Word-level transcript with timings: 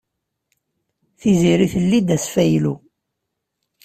Tiziri 1.19 1.67
telli-d 1.73 2.09
asfaylu. 2.15 2.73